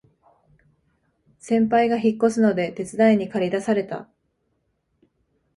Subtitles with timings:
[1.37, 4.09] 先輩が引っ越すので手伝いにかり出された